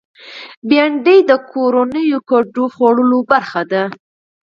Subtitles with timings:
[0.69, 3.83] بېنډۍ د کورنیو ګډو خوړو برخه ده